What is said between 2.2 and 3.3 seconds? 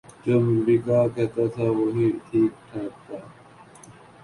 ٹھیک ٹھہرتا۔